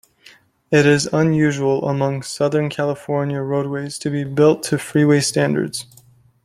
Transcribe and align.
It 0.71 0.87
is 0.87 1.05
unusual 1.13 1.87
among 1.87 2.23
Southern 2.23 2.71
California 2.71 3.39
roadways 3.41 3.99
to 3.99 4.09
be 4.09 4.23
built 4.23 4.63
to 4.63 4.79
freeway 4.79 5.19
standards. 5.19 5.85